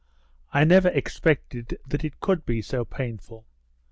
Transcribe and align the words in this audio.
I 0.51 0.63
never 0.63 0.87
expected 0.87 1.77
that 1.87 2.03
it 2.03 2.19
could 2.19 2.43
be 2.43 2.63
so 2.63 2.83
painful. 2.83 3.45